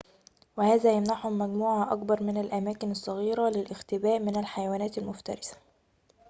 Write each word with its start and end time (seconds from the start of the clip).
وهذا 0.57 0.91
يمنحهم 0.91 1.37
مجموعة 1.37 1.93
أكبر 1.93 2.23
من 2.23 2.37
الأماكن 2.37 2.91
الصغيرة 2.91 3.49
للاختباء 3.49 4.19
من 4.19 4.39
الحيوانات 4.39 4.97
المفترسة 4.97 5.57